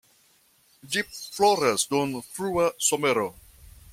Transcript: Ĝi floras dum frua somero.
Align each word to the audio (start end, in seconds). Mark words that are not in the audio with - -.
Ĝi 0.95 1.03
floras 1.17 1.85
dum 1.93 2.17
frua 2.31 2.65
somero. 2.89 3.29